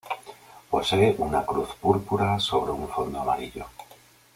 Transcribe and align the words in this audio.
Posee 0.71 1.13
una 1.19 1.45
Cruz 1.45 1.75
púrpura 1.79 2.39
sobre 2.39 2.71
un 2.71 2.87
fondo 2.89 3.21
amarillo. 3.21 3.67